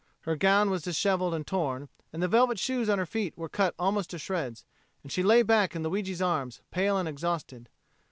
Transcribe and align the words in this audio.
Her 0.21 0.35
gown 0.35 0.71
was 0.71 0.81
dishevelled 0.81 1.35
and 1.35 1.45
torn, 1.45 1.87
and 2.11 2.23
the 2.23 2.27
velvet 2.27 2.57
shoes 2.57 2.89
on 2.89 2.97
her 2.97 3.05
feet 3.05 3.37
were 3.37 3.47
cut 3.47 3.75
almost 3.77 4.09
to 4.09 4.17
shreds, 4.17 4.65
and 5.03 5.11
she 5.11 5.21
lay 5.21 5.43
back 5.43 5.75
in 5.75 5.83
Luigi's 5.83 6.23
arms, 6.23 6.59
pale 6.71 6.97
and 6.97 7.07
exhausted. 7.07 7.69